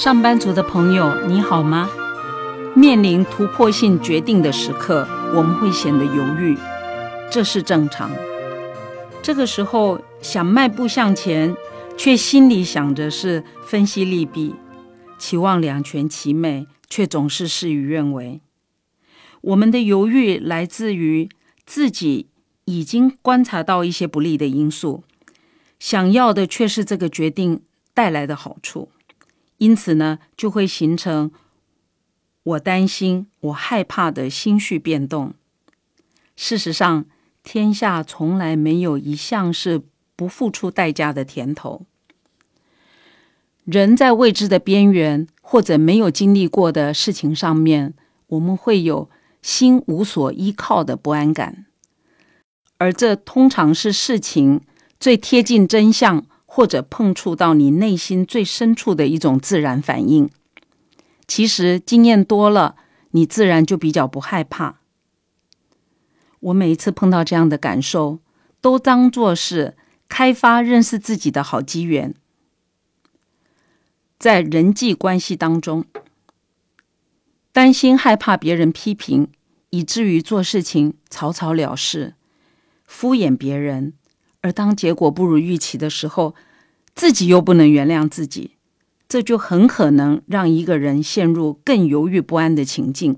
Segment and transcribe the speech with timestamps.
[0.00, 1.90] 上班族的朋友，你好吗？
[2.74, 6.56] 面临突破性决定的时刻，我们会显得犹豫，
[7.30, 8.10] 这是正常。
[9.22, 11.54] 这个时候想迈步向前，
[11.98, 14.54] 却心里想着是分析利弊，
[15.18, 18.40] 期望两全其美，却总是事与愿违。
[19.42, 21.28] 我们的犹豫来自于
[21.66, 22.28] 自己
[22.64, 25.04] 已经观察到一些不利的因素，
[25.78, 27.60] 想要的却是这个决定
[27.92, 28.88] 带来的好处。
[29.60, 31.30] 因此呢，就会形成
[32.42, 35.34] 我担心、我害怕的心绪变动。
[36.34, 37.04] 事实上，
[37.42, 39.82] 天下从来没有一项是
[40.16, 41.84] 不付出代价的甜头。
[43.66, 47.92] 人在未知的边缘或者没有经历过的事情上面，
[48.28, 49.10] 我们会有
[49.42, 51.66] 心无所依靠的不安感，
[52.78, 54.62] 而这通常是事情
[54.98, 56.24] 最贴近真相。
[56.52, 60.28] 或者碰触到你内心最深处的一种自然反应，
[61.28, 62.74] 其实经验多了，
[63.12, 64.80] 你自然就比较不害怕。
[66.40, 68.18] 我每一次碰到这样的感受，
[68.60, 69.76] 都当作是
[70.08, 72.12] 开发认识自己的好机缘。
[74.18, 75.84] 在人际关系当中，
[77.52, 79.28] 担心害怕别人批评，
[79.70, 82.14] 以至于做事情草草了事，
[82.84, 83.92] 敷衍别人。
[84.42, 86.34] 而当结果不如预期的时候，
[87.00, 88.58] 自己又不能原谅自己，
[89.08, 93.16] 这就很可能让一个人陷入更犹豫不安的情境。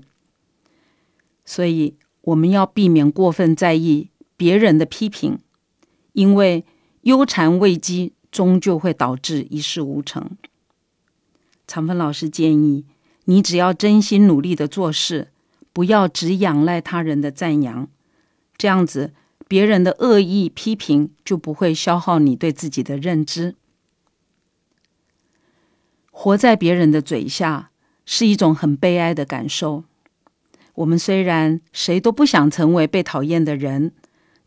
[1.43, 5.37] 所以，我们要避免过分在意别人的批评，
[6.13, 6.63] 因为
[7.01, 10.31] 忧谗畏讥终究会导致一事无成。
[11.67, 12.85] 长芬老师建议
[13.25, 15.33] 你，只要真心努力的做事，
[15.73, 17.89] 不要只仰赖他人的赞扬，
[18.57, 19.11] 这样子。
[19.49, 23.55] 别人的恶意批评就不会消耗你对自己的认知。
[26.23, 27.71] 活在别人的嘴下
[28.05, 29.83] 是一种很悲哀的感受。
[30.75, 33.91] 我们虽然谁都不想成为被讨厌的人，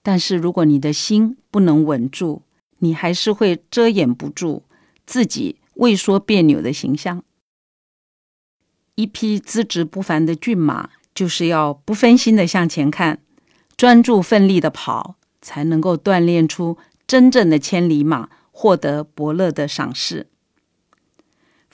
[0.03, 2.41] 但是如果你的心不能稳住，
[2.79, 4.63] 你还是会遮掩不住
[5.05, 7.23] 自己畏缩别扭的形象。
[8.95, 13.19] 一匹资质不凡的骏马，就是要不分心的向前看。
[13.77, 20.29] 专注奋力的跑，才能够锻炼出真正的千里马，获得伯乐的赏识。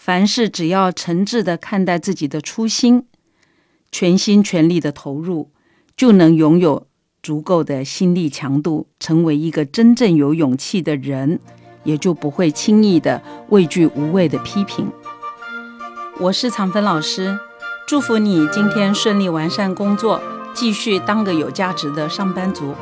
[0.04, 3.06] 凡事只要诚挚的看待自己的初心，
[3.92, 5.52] 全心全力的投入，
[5.96, 6.88] 就能拥有
[7.22, 11.38] 足够的心力强度，成为一个真正有勇气的人，
[11.84, 14.90] 也就不会轻易的畏惧无谓的批评。
[16.18, 17.38] 我是常芬老师，
[17.86, 20.20] 祝福你今天顺利完善工作。
[20.52, 22.74] 继续当个有价值的上班族。